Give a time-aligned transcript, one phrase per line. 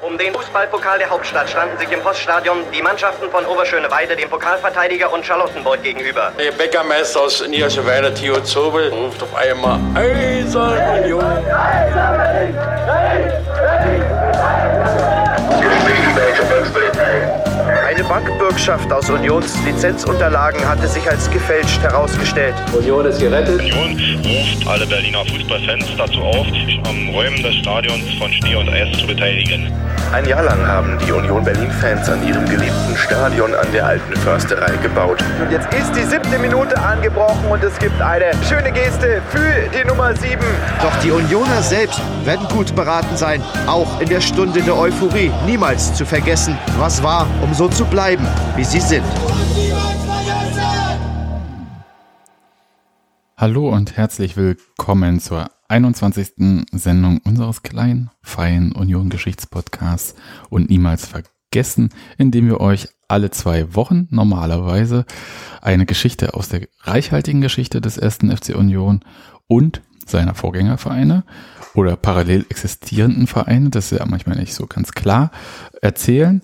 [0.00, 5.12] Um den Fußballpokal der Hauptstadt standen sich im Poststadion die Mannschaften von Oberschöneweide, dem Pokalverteidiger
[5.12, 6.32] und Charlottenburg gegenüber.
[6.38, 11.44] Der Bäckermeister aus Niederschöneweide, Theo Zobel, ruft auf einmal Eisern Union.
[17.88, 22.54] Eine Bankbürgschaft aus Unions Lizenzunterlagen hatte sich als gefälscht herausgestellt.
[22.76, 23.62] Union ist gerettet.
[23.62, 28.68] Union ruft alle Berliner Fußballfans dazu auf, sich am Räumen des Stadions von Schnee und
[28.68, 29.72] Eis zu beteiligen.
[30.12, 34.74] Ein Jahr lang haben die Union Berlin-Fans an ihrem geliebten Stadion an der alten Försterei
[34.82, 35.22] gebaut.
[35.38, 39.86] Und jetzt ist die siebte Minute angebrochen und es gibt eine schöne Geste für die
[39.86, 40.46] Nummer sieben.
[40.80, 45.92] Doch die Unioner selbst werden gut beraten sein, auch in der Stunde der Euphorie niemals
[45.92, 49.04] zu vergessen, was war, um so zu bleiben, wie sie sind.
[53.36, 56.66] Hallo und herzlich willkommen zur 21.
[56.72, 60.16] Sendung unseres kleinen, feinen Union-Geschichtspodcasts
[60.50, 65.04] und niemals vergessen, indem wir euch alle zwei Wochen normalerweise
[65.62, 69.00] eine Geschichte aus der reichhaltigen Geschichte des ersten FC Union
[69.46, 71.24] und seiner Vorgängervereine
[71.74, 75.30] oder parallel existierenden Vereine, das ist ja manchmal nicht so ganz klar,
[75.80, 76.42] erzählen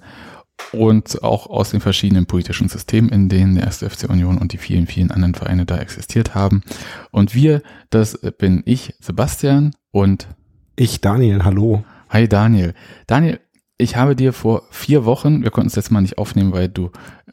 [0.72, 4.58] und auch aus den verschiedenen politischen Systemen, in denen der erste FC Union und die
[4.58, 6.62] vielen, vielen anderen Vereine da existiert haben.
[7.10, 10.28] Und wir, das bin ich, Sebastian und
[10.77, 11.84] ich, Daniel, hallo.
[12.10, 12.75] Hi Daniel.
[13.06, 13.41] Daniel,
[13.77, 16.91] ich habe dir vor vier Wochen, wir konnten es jetzt mal nicht aufnehmen, weil du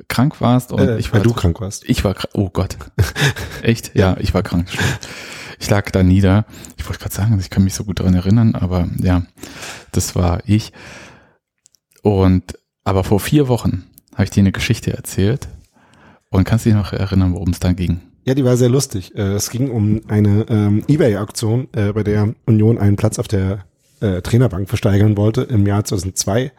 [0.08, 1.20] krank warst und äh, ich war.
[1.20, 1.88] Weil du krank warst.
[1.88, 2.78] Ich war, oh Gott.
[3.62, 3.96] Echt?
[3.96, 4.68] Ja, ich war krank.
[5.60, 6.46] Ich lag da nieder.
[6.78, 9.24] Ich wollte gerade sagen, ich kann mich so gut daran erinnern, aber ja,
[9.92, 10.74] das war ich.
[12.02, 15.48] Und aber vor vier Wochen habe ich dir eine Geschichte erzählt
[16.30, 18.02] und kannst dich noch erinnern, worum es da ging?
[18.24, 19.16] Ja, die war sehr lustig.
[19.16, 23.66] Äh, es ging um eine ähm, Ebay-Aktion, äh, bei der Union einen Platz auf der
[24.00, 26.52] äh, Trainerbank versteigern wollte im Jahr 2002.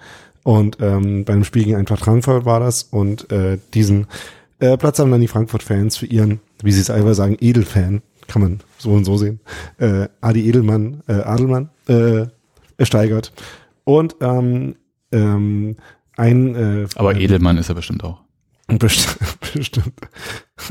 [0.43, 2.83] Und ähm, bei einem Spiel gegen Eintracht Frankfurt war das.
[2.83, 4.07] Und äh, diesen
[4.59, 8.43] äh, Platz haben dann die Frankfurt-Fans für ihren, wie sie es einfach sagen, Edelfan, kann
[8.43, 9.41] man so und so sehen,
[9.79, 12.27] äh, Adi Edelmann, Adelmann, äh,
[12.77, 13.33] ersteigert.
[13.85, 14.77] Und ähm,
[15.13, 15.77] ähm,
[16.17, 18.21] ein äh, Aber Edelmann ist er bestimmt auch.
[18.79, 19.19] Bestimmt.
[19.55, 19.95] bestimmt.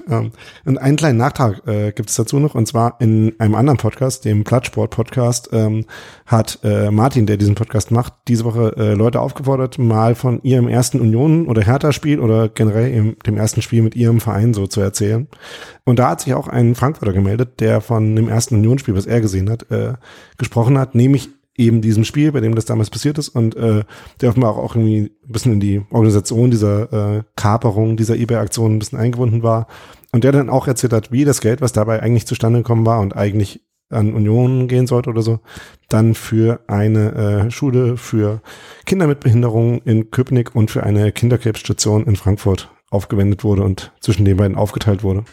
[0.09, 0.31] Ähm,
[0.65, 4.25] und einen kleinen Nachtrag äh, gibt es dazu noch, und zwar in einem anderen Podcast,
[4.25, 5.85] dem Plattsport-Podcast, ähm,
[6.25, 10.67] hat äh, Martin, der diesen Podcast macht, diese Woche äh, Leute aufgefordert, mal von ihrem
[10.67, 14.81] ersten Union- oder Hertha-Spiel oder generell im, dem ersten Spiel mit ihrem Verein so zu
[14.81, 15.27] erzählen.
[15.83, 19.21] Und da hat sich auch ein Frankfurter gemeldet, der von dem ersten Unionsspiel, was er
[19.21, 19.93] gesehen hat, äh,
[20.37, 23.83] gesprochen hat, nämlich eben diesem Spiel, bei dem das damals passiert ist und äh,
[24.21, 28.79] der offenbar auch irgendwie ein bisschen in die Organisation dieser äh, Kaperung, dieser eBay-Aktion ein
[28.79, 29.67] bisschen eingebunden war
[30.11, 32.99] und der dann auch erzählt hat, wie das Geld, was dabei eigentlich zustande gekommen war
[33.01, 35.39] und eigentlich an Union gehen sollte oder so,
[35.89, 37.11] dann für eine
[37.47, 38.41] äh, Schule für
[38.85, 44.25] Kinder mit Behinderung in Köpenick und für eine Kinderkrebsstation in Frankfurt aufgewendet wurde und zwischen
[44.25, 45.25] den beiden aufgeteilt wurde.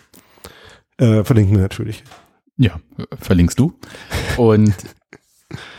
[0.98, 2.02] Äh, verlinken wir natürlich.
[2.56, 2.80] Ja,
[3.20, 3.74] verlinkst du.
[4.36, 4.74] Und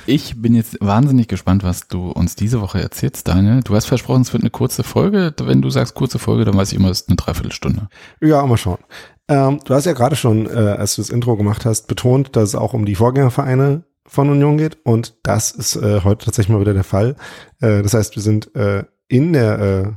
[0.06, 3.62] ich bin jetzt wahnsinnig gespannt, was du uns diese Woche erzählst, Daniel.
[3.64, 5.34] Du hast versprochen, es wird eine kurze Folge.
[5.42, 7.88] Wenn du sagst kurze Folge, dann weiß ich immer, es ist eine Dreiviertelstunde.
[8.22, 8.80] Ja, mal schauen.
[9.28, 12.50] Ähm, du hast ja gerade schon, äh, als du das Intro gemacht hast, betont, dass
[12.50, 14.80] es auch um die Vorgängervereine von Union geht.
[14.84, 17.16] Und das ist äh, heute tatsächlich mal wieder der Fall.
[17.62, 19.92] Äh, das heißt, wir sind äh, in der äh,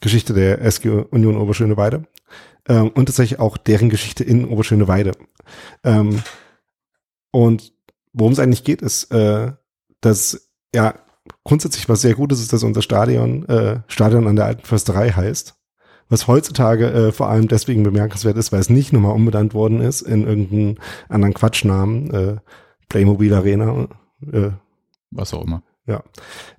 [0.00, 2.04] Geschichte der SG Union Oberschöneweide
[2.68, 5.12] ähm, und tatsächlich auch deren Geschichte in Oberschöneweide.
[5.84, 6.20] Ähm,
[7.30, 7.72] und
[8.14, 9.52] worum es eigentlich geht, ist, äh,
[10.00, 10.94] dass ja
[11.44, 15.54] grundsätzlich was sehr Gutes ist, dass unser Stadion äh, Stadion an der alten Försterei heißt.
[16.08, 20.02] Was heutzutage äh, vor allem deswegen bemerkenswert ist, weil es nicht nochmal umbenannt worden ist
[20.02, 22.36] in irgendeinen anderen Quatschnamen, äh,
[22.88, 23.88] Playmobil Arena,
[24.30, 24.50] äh,
[25.10, 25.62] was auch immer.
[25.86, 26.02] Ja.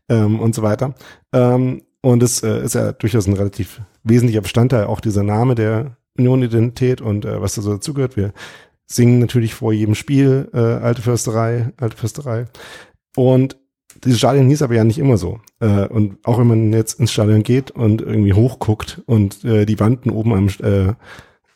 [0.09, 0.95] Ähm, und so weiter.
[1.31, 5.97] Ähm, und es äh, ist ja durchaus ein relativ wesentlicher Bestandteil auch dieser Name der
[6.17, 8.15] Union-Identität und äh, was da so dazugehört.
[8.15, 8.33] Wir
[8.85, 12.45] singen natürlich vor jedem Spiel äh, Alte Försterei, Alte Försterei.
[13.15, 13.57] Und
[14.03, 15.39] dieses Stadion hieß aber ja nicht immer so.
[15.59, 19.79] Äh, und auch wenn man jetzt ins Stadion geht und irgendwie hochguckt und äh, die
[19.79, 20.93] Wanden oben am, äh,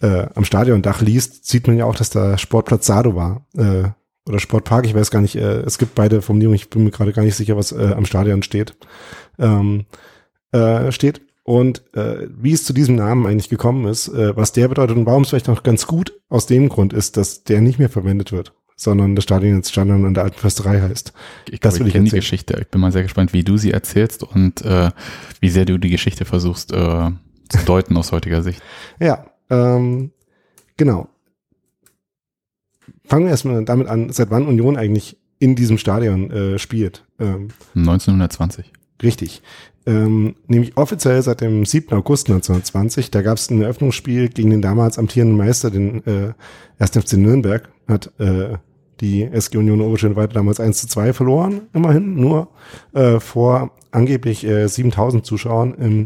[0.05, 3.45] äh, am Stadiondach liest, sieht man ja auch, dass da Sportplatz Sado war.
[3.55, 3.89] Äh,
[4.27, 7.13] oder Sportpark, ich weiß gar nicht, äh, es gibt beide Formulierungen, ich bin mir gerade
[7.13, 8.75] gar nicht sicher, was äh, am Stadion steht.
[9.37, 9.85] Ähm,
[10.51, 11.21] äh, steht.
[11.49, 15.07] Und äh, wie es zu diesem Namen eigentlich gekommen ist, äh, was der bedeutet und
[15.07, 18.31] warum es vielleicht auch ganz gut aus dem Grund ist, dass der nicht mehr verwendet
[18.31, 21.11] wird, sondern das Stadion jetzt Stadion an der alten Försterei heißt.
[21.49, 22.55] Ich glaube, ich kenne die Geschichte.
[22.61, 24.91] Ich bin mal sehr gespannt, wie du sie erzählst und äh,
[25.39, 26.75] wie sehr du die Geschichte versuchst äh,
[27.49, 28.61] zu deuten aus heutiger Sicht.
[28.99, 30.11] Ja, ähm,
[30.77, 31.09] genau.
[33.05, 37.07] Fangen wir erstmal damit an, seit wann Union eigentlich in diesem Stadion äh, spielt.
[37.17, 38.71] Ähm, 1920.
[39.03, 39.41] richtig.
[39.85, 41.95] Ähm, nämlich offiziell seit dem 7.
[41.95, 43.11] August 1920.
[43.11, 46.33] Da gab es ein Eröffnungsspiel gegen den damals amtierenden Meister, den äh,
[46.79, 46.91] 1.
[46.91, 47.69] FC Nürnberg.
[47.87, 48.57] Hat äh,
[49.01, 52.49] die SG Union Oberschönweite damals 1 zu 2 verloren, immerhin, nur
[52.93, 56.05] äh, vor angeblich äh, 7000 Zuschauern im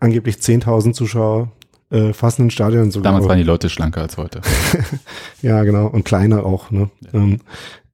[0.00, 1.50] angeblich 10.000 Zuschauer
[1.90, 2.90] äh, fassenden Stadion.
[2.90, 4.42] Sogar damals waren die Leute schlanker als heute.
[5.42, 6.70] ja, genau, und kleiner auch.
[6.70, 6.90] Ne?
[7.12, 7.20] Ja.
[7.20, 7.40] Ähm,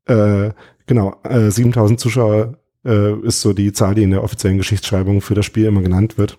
[0.07, 0.51] äh,
[0.87, 2.55] genau, äh, 7000 Zuschauer
[2.85, 6.19] äh, ist so die Zahl, die in der offiziellen Geschichtsschreibung für das Spiel immer genannt
[6.19, 6.39] wird.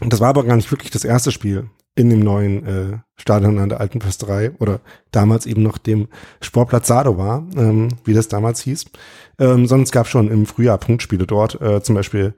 [0.00, 3.68] Das war aber gar nicht wirklich das erste Spiel in dem neuen äh, Stadion an
[3.68, 4.80] der Alten Försterei oder
[5.10, 6.08] damals eben noch dem
[6.40, 8.86] Sportplatz Sado war, ähm, wie das damals hieß.
[9.38, 11.60] Ähm, sondern gab schon im Frühjahr Punktspiele dort.
[11.60, 12.34] Äh, zum Beispiel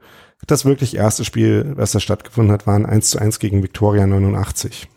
[0.46, 4.06] das wirklich erste Spiel, was da stattgefunden hat, war ein 1 zu 1 gegen Victoria
[4.06, 4.88] 89.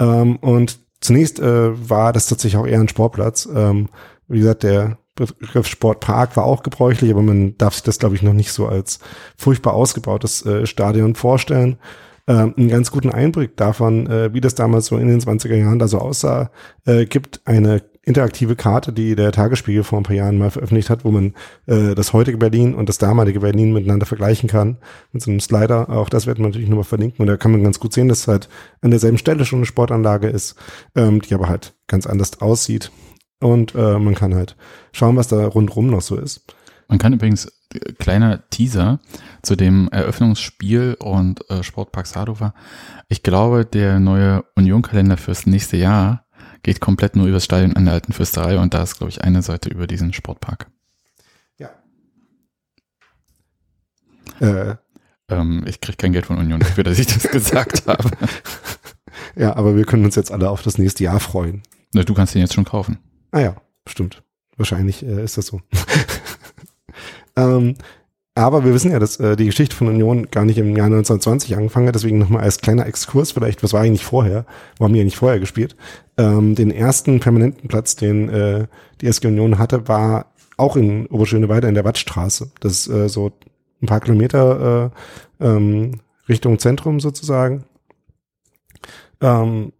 [0.00, 3.48] Ähm, und zunächst äh, war das tatsächlich auch eher ein Sportplatz.
[3.54, 3.88] Ähm,
[4.26, 8.22] wie gesagt, der Begriff Sportpark war auch gebräuchlich, aber man darf sich das, glaube ich,
[8.22, 8.98] noch nicht so als
[9.36, 11.78] furchtbar ausgebautes äh, Stadion vorstellen.
[12.26, 15.78] Ähm, einen ganz guten Einblick davon, äh, wie das damals so in den 20er Jahren
[15.78, 16.50] da so aussah,
[16.86, 21.04] äh, gibt eine interaktive Karte, die der Tagesspiegel vor ein paar Jahren mal veröffentlicht hat,
[21.04, 21.34] wo man
[21.66, 24.78] äh, das heutige Berlin und das damalige Berlin miteinander vergleichen kann.
[25.12, 25.88] Mit so einem Slider.
[25.88, 27.20] Auch das werden wir natürlich nochmal verlinken.
[27.20, 28.48] Und da kann man ganz gut sehen, dass halt
[28.80, 30.56] an derselben Stelle schon eine Sportanlage ist,
[30.96, 32.90] ähm, die aber halt ganz anders aussieht.
[33.42, 34.56] Und äh, man kann halt
[34.92, 36.44] schauen, was da rundrum noch so ist.
[36.86, 39.00] Man kann übrigens, äh, kleiner Teaser
[39.42, 42.54] zu dem Eröffnungsspiel und äh, Sportpark Sadova.
[43.08, 46.24] Ich glaube, der neue Union-Kalender fürs nächste Jahr
[46.62, 49.42] geht komplett nur übers Stadion an der alten Fürsterei und da ist, glaube ich, eine
[49.42, 50.70] Seite über diesen Sportpark.
[51.58, 51.70] Ja.
[54.38, 54.76] Äh,
[55.28, 58.08] ähm, ich kriege kein Geld von Union dafür, dass ich das gesagt habe.
[59.34, 61.62] Ja, aber wir können uns jetzt alle auf das nächste Jahr freuen.
[61.92, 62.98] Na, du kannst den jetzt schon kaufen.
[63.32, 63.56] Ah ja,
[63.88, 64.22] stimmt.
[64.56, 65.60] Wahrscheinlich äh, ist das so.
[67.36, 67.74] ähm,
[68.34, 71.56] aber wir wissen ja, dass äh, die Geschichte von Union gar nicht im Jahr 1920
[71.56, 71.94] angefangen hat.
[71.94, 74.46] Deswegen nochmal als kleiner Exkurs vielleicht, was war eigentlich vorher?
[74.78, 75.76] Wo haben die eigentlich vorher gespielt?
[76.16, 78.66] Ähm, den ersten permanenten Platz, den äh,
[79.00, 82.52] die SG Union hatte, war auch in Oberschöneweide in der Wattstraße.
[82.60, 83.32] Das ist äh, so
[83.82, 84.92] ein paar Kilometer
[85.40, 87.64] äh, ähm, Richtung Zentrum sozusagen.
[89.20, 89.72] Ähm,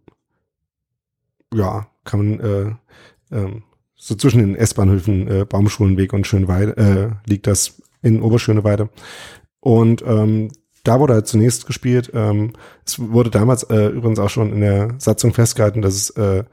[1.53, 2.71] ja, kann man äh,
[3.33, 3.63] ähm,
[3.95, 8.89] so zwischen den S-Bahnhöfen äh, Baumschulenweg und Schönweide äh, liegt das in Oberschöneweide.
[9.59, 10.49] Und ähm,
[10.83, 12.11] da wurde halt zunächst gespielt.
[12.13, 12.53] Ähm,
[12.85, 16.43] es wurde damals äh, übrigens auch schon in der Satzung festgehalten, dass es äh,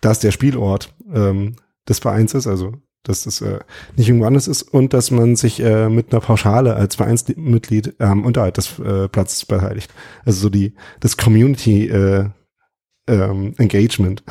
[0.00, 1.56] dass der Spielort ähm,
[1.88, 2.72] des Vereins ist, also
[3.02, 3.60] dass das äh,
[3.96, 8.20] nicht irgendwo anders ist und dass man sich äh, mit einer Pauschale als Vereinsmitglied am
[8.20, 9.92] ähm, Unterhalt des äh, Platzes beteiligt.
[10.24, 12.28] Also so die das Community äh,
[13.06, 14.22] ähm, Engagement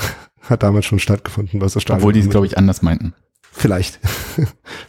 [0.42, 3.14] hat damals schon stattgefunden, was das Stadion Obwohl die es, glaube ich, anders meinten.
[3.52, 4.00] Vielleicht.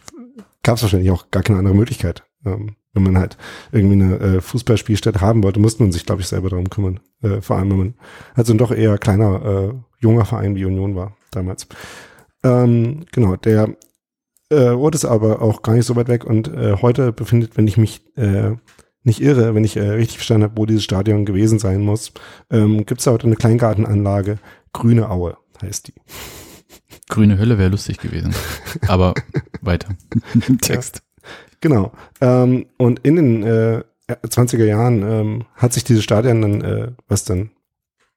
[0.63, 2.23] gab es wahrscheinlich auch gar keine andere Möglichkeit.
[2.45, 3.37] Ähm, wenn man halt
[3.71, 6.99] irgendwie eine äh, Fußballspielstätte haben wollte, musste man sich, glaube ich, selber darum kümmern.
[7.21, 7.93] Äh, vor allem, wenn man
[8.35, 11.67] halt so ein doch eher kleiner, äh, junger Verein wie Union war damals.
[12.43, 13.75] Ähm, genau, der
[14.49, 17.67] äh, Ort ist aber auch gar nicht so weit weg und äh, heute befindet, wenn
[17.67, 18.55] ich mich äh,
[19.03, 22.11] nicht irre, wenn ich äh, richtig verstanden habe, wo dieses Stadion gewesen sein muss,
[22.49, 24.39] ähm, gibt es heute eine Kleingartenanlage,
[24.73, 25.93] Grüne Aue heißt die.
[27.09, 28.33] Grüne Hölle wäre lustig gewesen.
[28.87, 29.13] Aber
[29.61, 29.89] weiter.
[30.61, 31.01] Text.
[31.23, 31.27] Ja,
[31.59, 31.91] genau.
[32.21, 37.23] Ähm, und in den äh, 20er Jahren ähm, hat sich dieses Stadion dann, äh, was
[37.23, 37.51] dann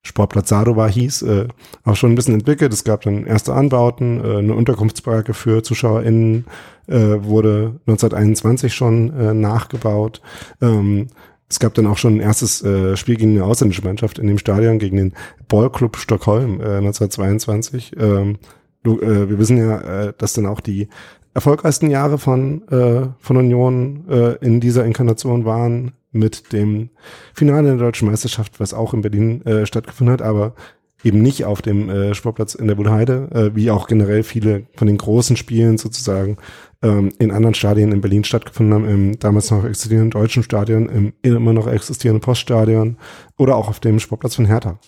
[0.02, 1.48] Sportplatz Sadova hieß, äh,
[1.84, 2.72] auch schon ein bisschen entwickelt.
[2.72, 6.44] Es gab dann erste Anbauten, äh, eine Unterkunftsbaracke für ZuschauerInnen
[6.86, 10.20] äh, wurde 1921 schon äh, nachgebaut.
[10.60, 11.08] Ähm,
[11.54, 14.38] es gab dann auch schon ein erstes äh, Spiel gegen eine ausländische Mannschaft in dem
[14.38, 15.12] Stadion gegen den
[15.46, 17.92] Ballclub Stockholm äh, 1922.
[17.96, 18.38] Ähm,
[18.82, 20.88] du, äh, wir wissen ja, äh, dass dann auch die
[21.32, 26.90] erfolgreichsten Jahre von, äh, von Union äh, in dieser Inkarnation waren mit dem
[27.34, 30.56] Finale der deutschen Meisterschaft, was auch in Berlin äh, stattgefunden hat, aber
[31.04, 34.88] eben nicht auf dem äh, Sportplatz in der Bullheide, äh, wie auch generell viele von
[34.88, 36.36] den großen Spielen sozusagen
[36.84, 41.12] ähm, in anderen Stadien in Berlin stattgefunden haben, im damals noch existierenden deutschen Stadion, im
[41.22, 42.98] immer noch existierenden Poststadion
[43.38, 44.78] oder auch auf dem Sportplatz von Hertha.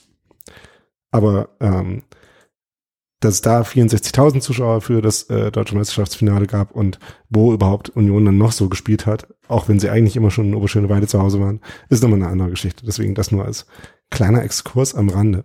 [1.11, 2.03] Aber ähm,
[3.21, 6.99] dass es da 64.000 Zuschauer für das äh, deutsche Meisterschaftsfinale gab und
[7.31, 10.55] wo überhaupt Union dann noch so gespielt hat, auch wenn sie eigentlich immer schon in
[10.55, 12.85] Oberschöneweide zu Hause waren, ist nochmal eine andere Geschichte.
[12.85, 13.67] Deswegen das nur als
[14.11, 15.45] kleiner Exkurs am Rande.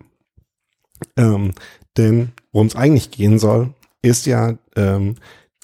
[1.16, 1.52] Ähm,
[1.96, 5.14] denn worum es eigentlich gehen soll, ist ja ähm,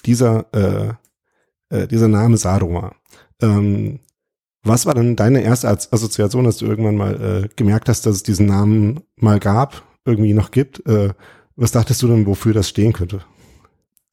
[0.05, 0.93] dieser, äh,
[1.75, 2.95] äh, dieser Name Sadoma.
[3.41, 3.99] Ähm,
[4.63, 8.23] was war denn deine erste Assoziation, dass du irgendwann mal äh, gemerkt hast, dass es
[8.23, 10.85] diesen Namen mal gab, irgendwie noch gibt?
[10.85, 11.13] Äh,
[11.55, 13.21] was dachtest du denn, wofür das stehen könnte?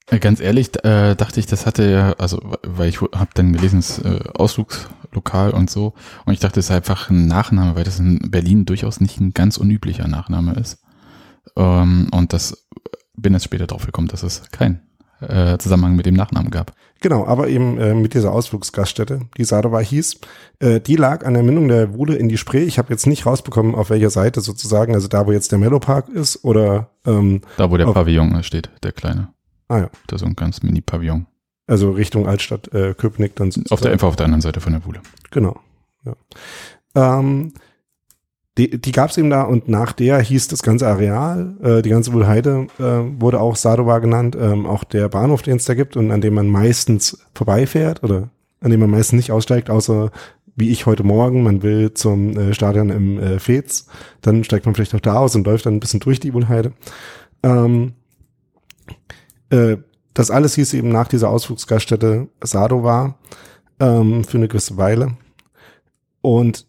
[0.09, 3.81] Äh, Ganz ehrlich, äh, dachte ich, das hatte ja, also weil ich habe dann gelesen,
[3.81, 7.99] es äh, Ausflugslokal und so, und ich dachte, es ist einfach ein Nachname, weil das
[7.99, 10.78] in Berlin durchaus nicht ein ganz unüblicher Nachname ist.
[11.57, 12.69] Ähm, und das
[13.16, 14.86] bin jetzt später drauf gekommen, dass es keinen
[15.20, 16.73] äh, Zusammenhang mit dem Nachnamen gab.
[17.00, 20.18] Genau, aber eben äh, mit dieser Ausflugsgaststätte, die Sadova hieß,
[20.61, 22.62] äh, die lag an der Mündung der Wuhle in die Spree.
[22.64, 26.08] Ich habe jetzt nicht rausbekommen, auf welcher Seite sozusagen, also da, wo jetzt der Mellowpark
[26.08, 29.28] ist oder ähm, Da, wo der Auf- Pavillon steht, der kleine.
[29.68, 31.26] ah ja, Da ist so ein ganz Mini-Pavillon.
[31.66, 33.92] also Richtung Altstadt äh, Köpenick dann Auf der, sozusagen.
[33.92, 35.00] einfach auf der anderen Seite von der Wuhle.
[35.30, 35.61] Genau.
[36.04, 36.14] Ja.
[37.18, 37.52] Ähm,
[38.58, 41.90] die die gab es eben da und nach der hieß das ganze Areal, äh, die
[41.90, 42.82] ganze Wuhlheide äh,
[43.20, 46.34] wurde auch Sadova genannt, ähm, auch der Bahnhof, den es da gibt und an dem
[46.34, 50.10] man meistens vorbeifährt oder an dem man meistens nicht aussteigt, außer
[50.56, 53.88] wie ich heute Morgen, man will zum äh, Stadion im äh, Fez,
[54.22, 56.72] dann steigt man vielleicht auch da aus und läuft dann ein bisschen durch die Wuhlheide.
[57.42, 57.92] Ähm,
[59.50, 59.76] äh,
[60.14, 63.18] das alles hieß eben nach dieser Ausflugsgaststätte Sadova
[63.78, 65.18] ähm, für eine gewisse Weile.
[66.22, 66.66] Und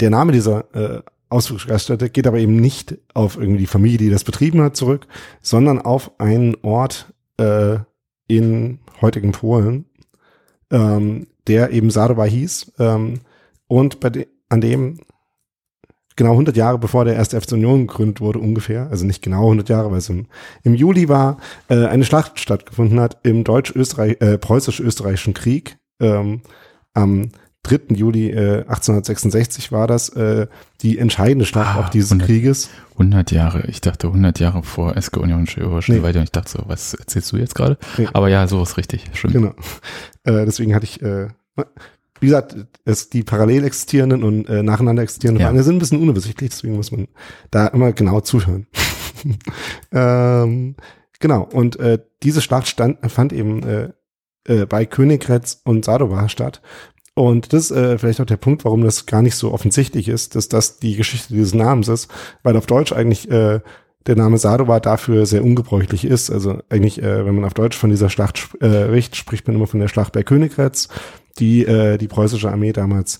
[0.00, 4.24] der Name dieser äh, Ausflugsgaststätte geht aber eben nicht auf irgendwie die Familie, die das
[4.24, 5.06] betrieben hat, zurück,
[5.40, 7.78] sondern auf einen Ort äh,
[8.28, 9.86] in heutigen Polen,
[10.70, 13.20] ähm, der eben Sadova hieß ähm,
[13.66, 14.98] und bei de an dem
[16.16, 19.68] genau 100 Jahre bevor der erste FC Union gegründet wurde ungefähr, also nicht genau 100
[19.68, 20.26] Jahre, weil es im,
[20.62, 26.42] im Juli war, äh, eine Schlacht stattgefunden hat im deutsch-österreich äh, preußisch-österreichischen Krieg ähm,
[26.94, 27.30] am
[27.64, 27.94] 3.
[27.94, 30.46] Juli äh, 1866 war das äh,
[30.82, 32.26] die entscheidende Schlacht Ah, auch dieses 100.
[32.28, 32.70] Krieges.
[32.92, 33.66] 100 Jahre.
[33.68, 37.36] Ich dachte 100 Jahre vor SK Union Schneeweide und ich dachte so, was erzählst du
[37.36, 37.78] jetzt gerade?
[37.96, 38.08] Nee.
[38.12, 39.06] Aber ja, so ist richtig.
[39.14, 39.34] Stimmt.
[39.34, 39.54] Genau.
[40.24, 41.26] Äh, deswegen hatte ich, äh,
[42.20, 42.54] wie gesagt,
[42.84, 45.48] es, die parallel existierenden und äh, nacheinander existierenden Ja.
[45.48, 47.08] Vereine sind ein bisschen unübersichtlich, deswegen muss man
[47.50, 48.68] da immer genau zuhören.
[49.90, 50.76] ähm,
[51.18, 53.88] genau, und äh, diese Schlacht stand, fand eben äh,
[54.46, 56.62] äh, bei Königgrätz und Sadova statt.
[57.14, 60.34] Und das ist äh, vielleicht auch der Punkt, warum das gar nicht so offensichtlich ist,
[60.34, 62.10] dass das die Geschichte dieses Namens ist,
[62.42, 63.60] weil auf Deutsch eigentlich äh,
[64.06, 66.30] der Name Sadova dafür sehr ungebräuchlich ist.
[66.30, 69.66] Also eigentlich, äh, wenn man auf Deutsch von dieser Schlacht äh, spricht, spricht man immer
[69.66, 70.88] von der Schlacht bei Königgrätz,
[71.38, 73.18] die äh, die preußische Armee damals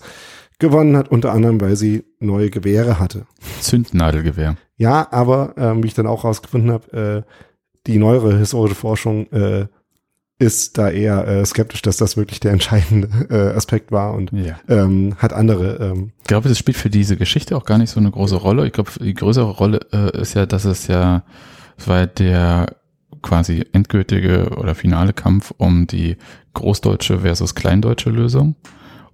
[0.59, 3.25] gewonnen hat, unter anderem, weil sie neue Gewehre hatte.
[3.61, 4.55] Zündnadelgewehr.
[4.77, 7.31] Ja, aber ähm, wie ich dann auch rausgefunden habe, äh,
[7.85, 9.67] die neuere historische Forschung äh,
[10.39, 14.59] ist da eher äh, skeptisch, dass das wirklich der entscheidende äh, Aspekt war und Ja.
[14.67, 15.77] ähm, hat andere.
[15.79, 18.65] Ähm, Ich glaube, das spielt für diese Geschichte auch gar nicht so eine große Rolle.
[18.65, 21.23] Ich glaube, die größere Rolle äh, ist ja, dass es ja,
[21.77, 22.75] es war der
[23.21, 26.17] quasi endgültige oder finale Kampf um die
[26.55, 28.55] großdeutsche versus kleindeutsche Lösung.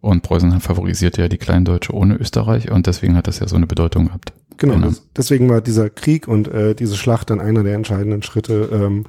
[0.01, 3.67] Und Preußen favorisierte ja die Kleindeutsche ohne Österreich und deswegen hat das ja so eine
[3.67, 4.31] Bedeutung gehabt.
[4.57, 4.75] genau.
[4.75, 4.91] Genau.
[5.15, 9.05] Deswegen war dieser Krieg und äh, diese Schlacht dann einer der entscheidenden Schritte ähm,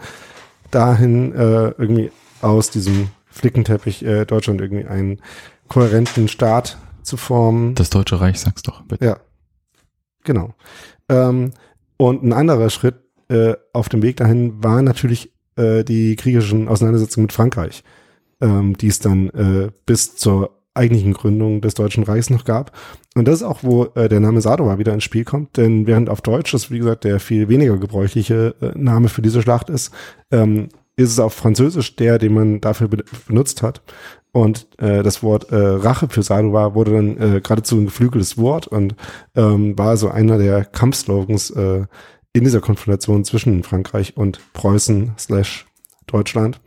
[0.71, 2.11] dahin, äh, irgendwie
[2.43, 5.21] aus diesem Flickenteppich äh, Deutschland irgendwie einen
[5.69, 7.75] kohärenten Staat zu formen.
[7.75, 9.05] Das Deutsche Reich, sag's doch bitte.
[9.05, 9.17] Ja,
[10.25, 10.55] genau.
[11.09, 11.53] Ähm,
[11.97, 12.97] und ein anderer Schritt
[13.29, 17.85] äh, auf dem Weg dahin war natürlich äh, die kriegerischen Auseinandersetzungen mit Frankreich,
[18.41, 22.73] ähm, die es dann äh, bis zur eigentlichen Gründung des Deutschen Reichs noch gab.
[23.15, 26.09] Und das ist auch, wo äh, der Name Sadova wieder ins Spiel kommt, denn während
[26.09, 29.93] auf Deutsch das, wie gesagt, der viel weniger gebräuchliche äh, Name für diese Schlacht ist,
[30.31, 33.83] ähm, ist es auf Französisch der, den man dafür be benutzt hat.
[34.33, 38.69] Und äh, das Wort äh, Rache für Sadova wurde dann äh, geradezu ein geflügeltes Wort
[38.69, 38.95] und
[39.35, 41.85] ähm, war so einer der Kampfslogans äh,
[42.33, 45.67] in dieser Konfrontation zwischen Frankreich und Preußen slash
[46.07, 46.61] Deutschland.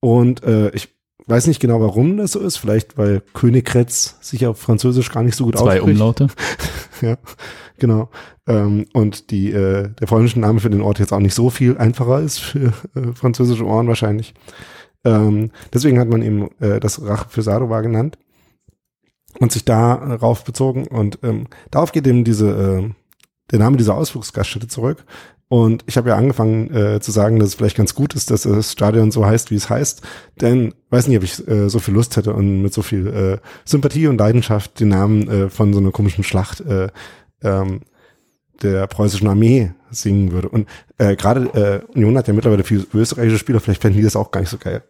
[0.00, 0.95] Und äh, ich
[1.26, 2.56] weiß nicht genau, warum das so ist.
[2.56, 6.00] Vielleicht, weil Königgrätz sich auf Französisch gar nicht so gut Zwei ausspricht.
[6.00, 6.28] Umlaute.
[7.02, 7.18] Ja,
[7.76, 8.08] genau.
[8.46, 11.76] Ähm, und die, äh, der polnische Name für den Ort jetzt auch nicht so viel
[11.76, 14.32] einfacher ist für äh, französische Ohren wahrscheinlich.
[15.04, 18.16] Ähm, deswegen hat man eben äh, das Rache für Sadova genannt
[19.40, 20.86] und sich darauf bezogen.
[20.86, 22.90] Und ähm, darauf geht eben diese, äh,
[23.50, 25.04] der Name dieser Ausflugsgaststätte zurück.
[25.48, 28.42] Und ich habe ja angefangen äh, zu sagen, dass es vielleicht ganz gut ist, dass
[28.42, 30.02] das Stadion so heißt, wie es heißt.
[30.40, 33.38] Denn weiß nicht, ob ich äh, so viel Lust hätte und mit so viel äh,
[33.64, 36.88] Sympathie und Leidenschaft den Namen äh, von so einer komischen Schlacht äh,
[37.42, 37.82] ähm,
[38.62, 40.48] der preußischen Armee singen würde.
[40.48, 44.16] Und äh, gerade äh, Union hat ja mittlerweile viele österreichische Spieler, vielleicht fänden die das
[44.16, 44.82] auch gar nicht so geil.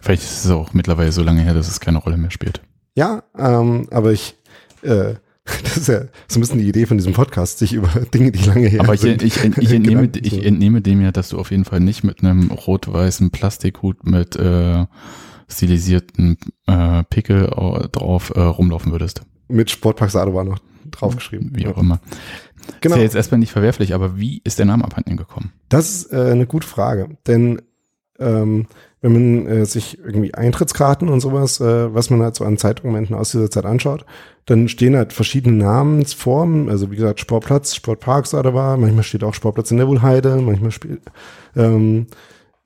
[0.00, 2.60] Vielleicht ist es auch mittlerweile so lange her, dass es keine Rolle mehr spielt.
[2.94, 4.36] Ja, ähm, aber ich,
[4.82, 5.14] äh,
[5.62, 8.44] das ist ja so ein bisschen die Idee von diesem Podcast, sich über Dinge, die
[8.44, 9.22] lange her Aber ich, sind.
[9.22, 12.22] ich, ich, entnehme, Gedanken ich entnehme dem ja, dass du auf jeden Fall nicht mit
[12.22, 14.86] einem rot-weißen Plastikhut mit äh,
[15.48, 19.22] stilisierten äh, Pickel au- drauf äh, rumlaufen würdest.
[19.48, 20.58] mit Sportpark Sadova noch
[20.90, 21.52] draufgeschrieben.
[21.54, 22.00] Wie auch immer.
[22.80, 22.94] Genau.
[22.94, 25.52] Ist ja jetzt erstmal nicht verwerflich, aber wie ist der Name abhanden gekommen?
[25.68, 27.60] Das ist äh, eine gute Frage, denn
[28.18, 28.66] ähm,
[29.04, 33.14] wenn man äh, sich irgendwie Eintrittskarten und sowas, äh, was man halt so an Zeitdokumenten
[33.14, 34.06] aus dieser Zeit anschaut,
[34.46, 39.70] dann stehen halt verschiedene Namensformen, also wie gesagt Sportplatz, Sportpark war, manchmal steht auch Sportplatz
[39.70, 41.02] in der Wohlheide, manchmal spielt,
[41.54, 42.06] ähm,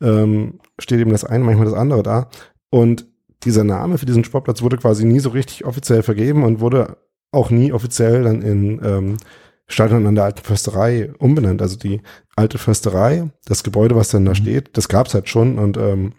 [0.00, 2.28] ähm, steht eben das eine, manchmal das andere da.
[2.70, 3.06] Und
[3.42, 6.98] dieser Name für diesen Sportplatz wurde quasi nie so richtig offiziell vergeben und wurde
[7.32, 9.16] auch nie offiziell dann in ähm,
[9.66, 11.62] Stadion an der alten Försterei umbenannt.
[11.62, 12.00] Also die
[12.36, 14.36] alte Försterei, das Gebäude, was dann da mhm.
[14.36, 16.12] steht, das gab's halt schon und ähm,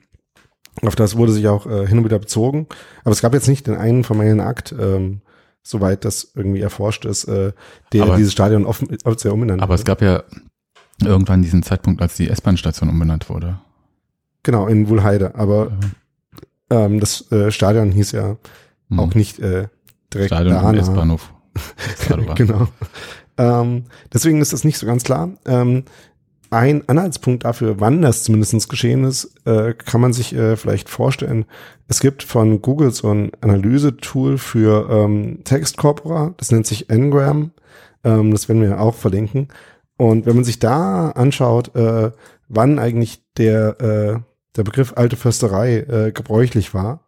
[0.85, 2.67] auf das wurde sich auch äh, hin und wieder bezogen.
[3.03, 5.21] Aber es gab jetzt nicht den einen formellen Akt, ähm,
[5.61, 7.53] soweit das irgendwie erforscht ist, äh,
[7.93, 9.79] der aber, dieses Stadion offen, offiziell umbenannt Aber wurde.
[9.79, 10.23] es gab ja
[11.03, 13.59] irgendwann diesen Zeitpunkt, als die S-Bahn-Station umbenannt wurde.
[14.43, 15.35] Genau, in Wuhlheide.
[15.35, 15.71] Aber
[16.71, 16.85] ja.
[16.85, 18.37] ähm, das äh, Stadion hieß ja
[18.89, 18.99] hm.
[18.99, 19.67] auch nicht äh,
[20.13, 20.73] direkt Stadion da.
[20.73, 21.33] S-Bahnhof.
[22.35, 22.67] genau.
[23.37, 25.29] Ähm, deswegen ist das nicht so ganz klar.
[25.45, 25.83] Ähm,
[26.49, 31.45] ein Anhaltspunkt dafür, wann das zumindest geschehen ist, äh, kann man sich äh, vielleicht vorstellen.
[31.87, 37.51] Es gibt von Google so ein Analysetool für ähm, Textkorpora, das nennt sich Ngram.
[38.03, 39.49] Ähm, das werden wir auch verlinken.
[39.97, 42.11] Und wenn man sich da anschaut, äh,
[42.47, 44.19] wann eigentlich der, äh,
[44.55, 47.05] der Begriff alte Försterei äh, gebräuchlich war,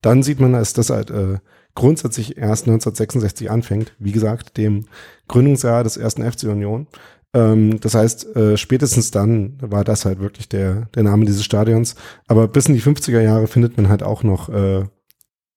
[0.00, 1.38] dann sieht man, dass das halt äh,
[1.74, 3.94] grundsätzlich erst 1966 anfängt.
[3.98, 4.86] Wie gesagt, dem
[5.28, 6.86] Gründungsjahr des ersten FC Union.
[7.32, 11.94] Ähm, das heißt, äh, spätestens dann war das halt wirklich der, der Name dieses Stadions.
[12.26, 14.84] Aber bis in die 50er Jahre findet man halt auch noch, äh,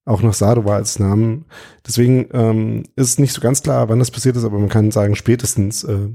[0.05, 1.45] auch noch Sadova als Namen.
[1.87, 5.15] Deswegen ähm, ist nicht so ganz klar, wann das passiert ist, aber man kann sagen,
[5.15, 6.09] spätestens äh,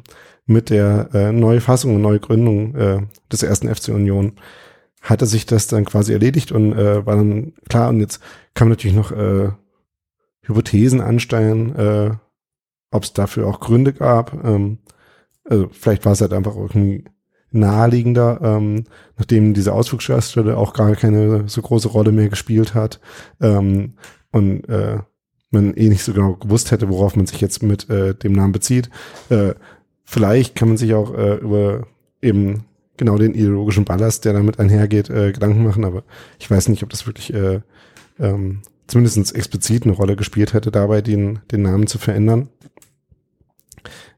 [0.46, 3.00] mit der äh, Neufassung und Neugründung äh,
[3.32, 4.32] des ersten FC Union
[5.00, 7.88] hatte sich das dann quasi erledigt und äh, war dann klar.
[7.88, 8.20] Und jetzt
[8.54, 9.50] kann man natürlich noch äh,
[10.42, 12.10] Hypothesen anstellen, äh,
[12.90, 14.44] ob es dafür auch Gründe gab.
[14.44, 14.78] Ähm,
[15.48, 17.04] also vielleicht war es halt einfach irgendwie
[17.50, 18.84] naheliegender, ähm,
[19.16, 23.00] nachdem diese Ausflugsgaststelle auch gar keine so große Rolle mehr gespielt hat
[23.40, 23.94] ähm,
[24.32, 24.98] und äh,
[25.50, 28.52] man eh nicht so genau gewusst hätte, worauf man sich jetzt mit äh, dem Namen
[28.52, 28.90] bezieht.
[29.30, 29.54] Äh,
[30.04, 31.86] vielleicht kann man sich auch äh, über
[32.20, 32.64] eben
[32.98, 36.02] genau den ideologischen Ballast, der damit einhergeht, äh, Gedanken machen, aber
[36.38, 37.60] ich weiß nicht, ob das wirklich äh,
[38.18, 42.48] ähm, zumindest explizit eine Rolle gespielt hätte, dabei den, den Namen zu verändern.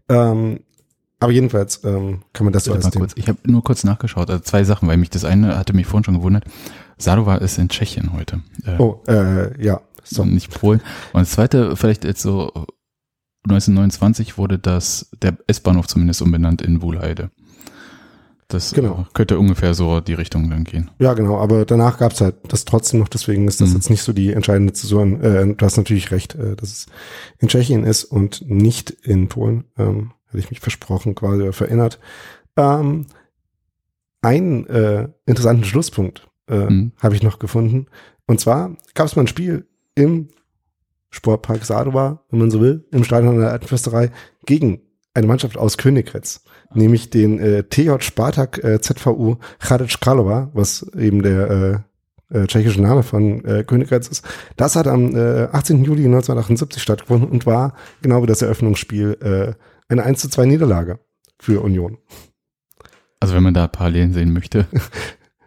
[0.08, 0.60] Ähm,
[1.20, 4.42] aber jedenfalls ähm, kann man das so als kurz, Ich habe nur kurz nachgeschaut, also
[4.42, 6.44] zwei Sachen, weil mich das eine hatte mich vorhin schon gewundert.
[6.96, 8.42] Sadova ist in Tschechien heute.
[8.64, 9.80] Äh, oh, äh, ja.
[10.02, 10.24] So.
[10.24, 10.80] Nicht Polen.
[11.12, 12.50] Und das zweite, vielleicht jetzt so
[13.44, 17.30] 1929 wurde das, der S-Bahnhof zumindest umbenannt in Wuhlheide.
[18.48, 19.06] Das genau.
[19.12, 20.90] könnte ungefähr so die Richtung dann gehen.
[20.98, 23.76] Ja, genau, aber danach gab es halt das trotzdem noch, deswegen ist das mhm.
[23.76, 25.04] jetzt nicht so die entscheidende Zäsur.
[25.22, 26.86] Äh, du hast natürlich recht, äh, dass es
[27.38, 29.64] in Tschechien ist und nicht in Polen.
[29.78, 31.98] Ähm, hätte ich mich versprochen, quasi oder verinnert.
[32.56, 33.06] Ähm,
[34.22, 36.92] einen äh, interessanten Schlusspunkt äh, mhm.
[37.00, 37.86] habe ich noch gefunden.
[38.26, 40.28] Und zwar gab es mal ein Spiel im
[41.10, 44.10] Sportpark Sadova, wenn man so will, im Stadion der Alten Fürsterei
[44.46, 44.80] gegen
[45.14, 51.22] eine Mannschaft aus Königgrätz nämlich den äh, TJ Spartak äh, ZVU Chadic Kralova, was eben
[51.22, 51.84] der
[52.30, 54.24] äh, äh, tschechische Name von äh, Königgrätz ist.
[54.56, 55.84] Das hat am äh, 18.
[55.84, 59.52] Juli 1978 stattgefunden und war genau wie das Eröffnungsspiel äh,
[59.90, 61.00] eine 1 zu 2 Niederlage
[61.38, 61.98] für Union.
[63.18, 64.66] Also wenn man da Parallelen sehen möchte.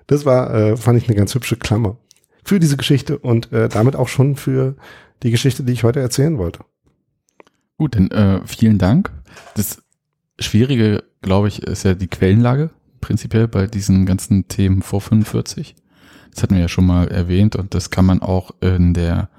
[0.06, 1.98] Das war, äh, fand ich eine ganz hübsche Klammer
[2.44, 4.76] für diese Geschichte und äh, damit auch schon für
[5.24, 6.60] die Geschichte, die ich heute erzählen wollte.
[7.78, 9.12] Gut, dann äh, vielen Dank.
[9.56, 9.82] Das
[10.38, 15.74] Schwierige, glaube ich, ist ja die Quellenlage prinzipiell bei diesen ganzen Themen vor 45.
[16.34, 19.30] Das hatten wir ja schon mal erwähnt und das kann man auch in der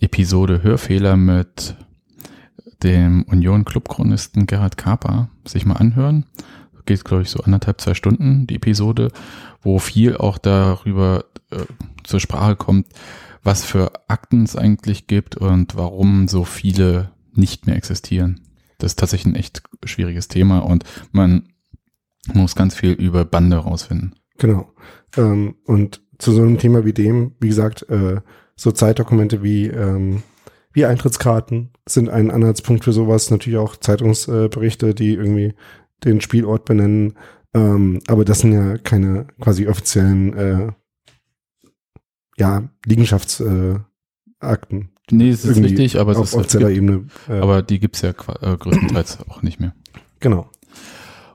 [0.00, 1.76] Episode Hörfehler mit
[2.82, 6.26] dem Union Clubchronisten Gerhard Kaper sich mal anhören.
[6.86, 9.12] Geht, glaube ich, so anderthalb, zwei Stunden, die Episode,
[9.62, 11.58] wo viel auch darüber äh,
[12.04, 12.86] zur Sprache kommt,
[13.42, 18.40] was für Akten es eigentlich gibt und warum so viele nicht mehr existieren
[18.80, 21.48] das ist tatsächlich ein echt schwieriges Thema und man
[22.32, 24.14] muss ganz viel über Bande rausfinden.
[24.38, 24.72] Genau.
[25.16, 28.20] Ähm, und zu so einem Thema wie dem, wie gesagt, äh,
[28.56, 30.22] so Zeitdokumente wie, ähm,
[30.80, 33.30] wie Eintrittskarten sind ein Anhaltspunkt für sowas.
[33.30, 35.54] Natürlich auch Zeitungsberichte, die irgendwie
[36.04, 37.18] den Spielort benennen.
[37.52, 40.72] Ähm, aber das sind ja keine quasi offiziellen äh,
[42.38, 44.80] ja, Liegenschaftsakten.
[44.80, 47.06] Äh, Nee, es ist richtig, aber es auf ist offizieller halt, Ebene.
[47.28, 47.42] Ja.
[47.42, 49.74] Aber die gibt's ja äh, größtenteils auch nicht mehr.
[50.20, 50.48] Genau.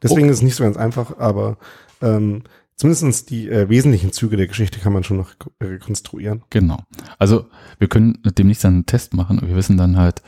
[0.02, 0.30] Deswegen okay.
[0.30, 1.58] ist es nicht so ganz einfach, aber
[2.02, 2.44] ähm,
[2.76, 6.44] zumindest die äh, wesentlichen Züge der Geschichte kann man schon noch rekonstruieren.
[6.50, 6.80] Genau.
[7.18, 7.48] Also
[7.80, 10.22] wir können demnächst einen Test machen und wir wissen dann halt,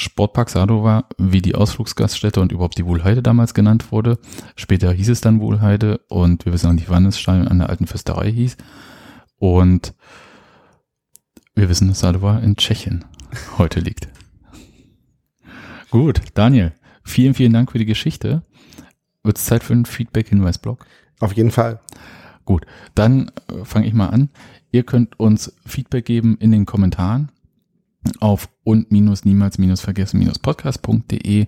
[0.00, 4.18] Sportpark Sadova, wie die Ausflugsgaststätte und überhaupt die Wuhlheide damals genannt wurde.
[4.56, 7.68] Später hieß es dann Wuhlheide und wir wissen auch nicht, wann es Stadion an der
[7.68, 8.56] alten Fürsterei hieß.
[9.36, 9.94] Und
[11.54, 13.04] wir wissen, dass Sadova in Tschechien
[13.58, 14.08] heute liegt.
[15.90, 16.72] Gut, Daniel,
[17.04, 18.42] vielen, vielen Dank für die Geschichte.
[19.22, 20.86] Wird es Zeit für einen Feedback-Hinweis-Blog?
[21.20, 21.80] Auf jeden Fall.
[22.44, 24.28] Gut, dann äh, fange ich mal an.
[24.72, 27.30] Ihr könnt uns Feedback geben in den Kommentaren
[28.18, 31.46] auf und-niemals-vergessen-podcast.de.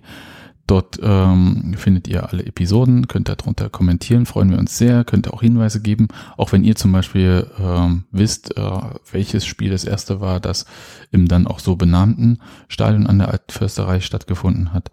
[0.65, 5.41] Dort ähm, findet ihr alle Episoden, könnt darunter kommentieren, freuen wir uns sehr, könnt auch
[5.41, 6.07] Hinweise geben,
[6.37, 8.79] auch wenn ihr zum Beispiel ähm, wisst, äh,
[9.11, 10.65] welches Spiel das erste war, das
[11.11, 14.89] im dann auch so benannten Stadion an der Altförsterei stattgefunden hat.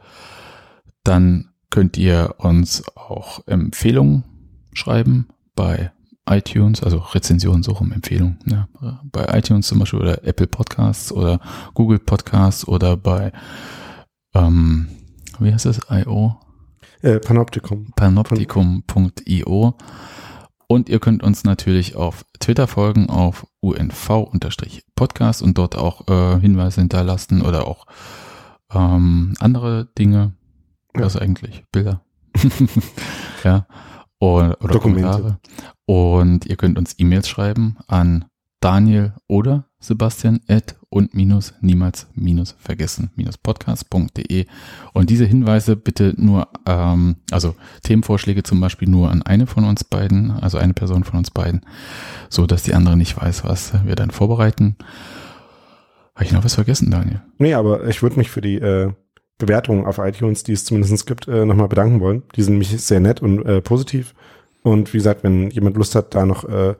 [1.04, 4.24] Dann könnt ihr uns auch Empfehlungen
[4.72, 5.92] schreiben bei
[6.28, 8.68] iTunes, also Rezensionen, so rum Empfehlungen, ne?
[9.04, 11.40] bei iTunes zum Beispiel oder Apple Podcasts oder
[11.74, 13.33] Google Podcasts oder bei,
[14.35, 14.88] ähm,
[15.38, 16.37] wie heißt das, I.O.?
[17.02, 17.92] Äh, Panoptikum.
[17.96, 19.74] Panoptikum.io.
[20.66, 26.80] Und ihr könnt uns natürlich auf Twitter folgen, auf UNV-Podcast und dort auch äh, Hinweise
[26.80, 27.87] hinterlassen oder auch
[28.72, 30.35] ähm, andere Dinge.
[30.94, 31.02] Ja.
[31.02, 31.64] Was eigentlich?
[31.72, 32.02] Bilder.
[33.44, 33.66] ja.
[34.20, 35.11] Oder, Dokumente.
[35.11, 35.40] Kommentare.
[35.87, 38.26] Und ihr könnt uns E-Mails schreiben an
[38.61, 44.44] Daniel oder Sebastian at und minus niemals minus vergessen minus podcast.de
[44.92, 49.83] und diese Hinweise bitte nur, ähm, also Themenvorschläge zum Beispiel nur an eine von uns
[49.85, 51.64] beiden, also eine Person von uns beiden,
[52.28, 54.76] so dass die andere nicht weiß, was wir dann vorbereiten.
[56.14, 57.22] Habe ich noch was vergessen, Daniel?
[57.38, 58.92] Nee, aber ich würde mich für die äh,
[59.40, 62.22] Bewertungen auf iTunes, die es zumindest gibt, äh, nochmal bedanken wollen.
[62.37, 64.14] Die sind nämlich sehr nett und äh, positiv.
[64.62, 66.74] Und wie gesagt, wenn jemand Lust hat, da noch äh,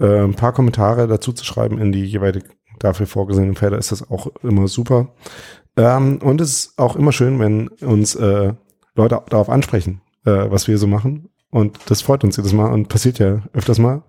[0.00, 2.44] äh, ein paar Kommentare dazu zu schreiben in die jeweilig
[2.78, 5.08] dafür vorgesehenen Felder, ist das auch immer super.
[5.76, 8.52] Ähm, und es ist auch immer schön, wenn uns äh,
[8.94, 11.28] Leute darauf ansprechen, äh, was wir so machen.
[11.50, 14.02] Und das freut uns jedes Mal und passiert ja öfters mal.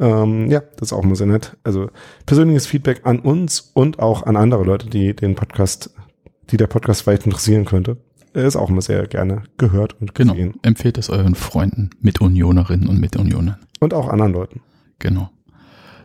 [0.00, 1.56] Ähm, ja, das ist auch immer sehr nett.
[1.62, 1.88] Also
[2.26, 5.90] persönliches Feedback an uns und auch an andere Leute, die den Podcast,
[6.50, 7.96] die der Podcast vielleicht interessieren könnte,
[8.32, 10.34] ist auch immer sehr gerne gehört und Genau.
[10.34, 10.54] gesehen.
[10.62, 13.56] Empfehlt es euren Freunden, Mitunionerinnen und Mitunionern.
[13.80, 14.60] Und auch anderen Leuten.
[14.98, 15.30] Genau.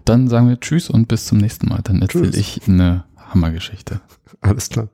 [0.06, 1.82] Dann sagen wir Tschüss und bis zum nächsten Mal.
[1.84, 4.02] Dann erzähle ich eine Hammergeschichte.
[4.42, 4.90] Alles klar.